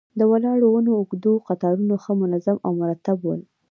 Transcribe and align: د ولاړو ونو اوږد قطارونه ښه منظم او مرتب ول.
د 0.19 0.21
ولاړو 0.31 0.67
ونو 0.73 0.91
اوږد 0.99 1.25
قطارونه 1.47 1.95
ښه 2.03 2.11
منظم 2.21 2.57
او 2.65 2.71
مرتب 2.81 3.17
ول. 3.23 3.41